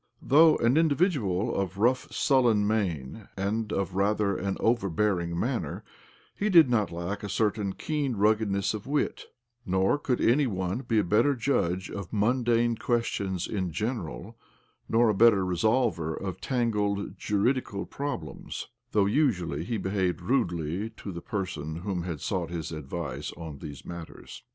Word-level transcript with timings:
Though 0.19 0.57
an 0.57 0.77
individual 0.77 1.53
of 1.55 1.77
rough, 1.77 2.11
sullen 2.11 2.65
mien, 2.65 3.27
and 3.37 3.71
of 3.71 3.93
rather 3.93 4.35
an 4.35 4.57
overbearing 4.59 5.39
manner, 5.39 5.83
he 6.33 6.49
did 6.49 6.71
not 6.71 6.89
lack 6.91 7.21
a 7.21 7.29
certain 7.29 7.73
keen 7.73 8.15
ruggedness 8.15 8.73
of 8.73 8.87
wit; 8.87 9.25
nor 9.63 9.99
could 9.99 10.19
any 10.19 10.47
one 10.47 10.79
be 10.79 10.97
a 10.97 11.03
better 11.03 11.35
judge 11.35 11.91
of 11.91 12.11
mundane 12.11 12.77
questions 12.77 13.45
in 13.45 13.69
general, 13.71 14.39
nor 14.89 15.07
a 15.09 15.13
better 15.13 15.45
resolver 15.45 16.19
of 16.19 16.41
tangled 16.41 17.15
juridical 17.19 17.85
problems 17.85 18.69
(though 18.93 19.05
usually 19.05 19.63
he 19.63 19.77
behaved 19.77 20.19
rudely 20.19 20.89
to 20.97 21.11
the 21.11 21.21
person 21.21 21.75
who 21.75 22.01
had 22.01 22.21
sought 22.21 22.49
his 22.49 22.71
advice 22.71 23.31
on 23.33 23.59
these 23.59 23.85
matters). 23.85 24.41